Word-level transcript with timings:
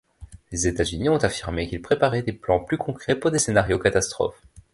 Les 0.51 0.67
États-Unis 0.67 1.09
ont 1.09 1.17
affirmé 1.17 1.67
qu’ils 1.67 1.79
préparaient 1.83 2.23
des 2.23 2.33
plans 2.33 2.59
plus 2.59 2.79
concrets 2.79 3.13
pour 3.15 3.29
des 3.29 3.37
scénarios-catastrophe. 3.37 4.41